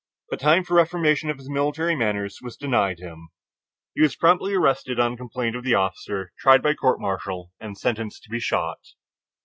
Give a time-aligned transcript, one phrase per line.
[0.31, 3.29] But time for reformation of his military manners was denied him:
[3.93, 8.23] he was promptly arrested on complaint of the officer, tried by court martial and sentenced
[8.23, 8.79] to be shot.